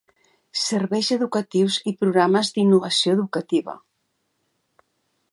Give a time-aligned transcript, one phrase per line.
[0.59, 3.77] Serveis educatius i programes d'innovació educativa.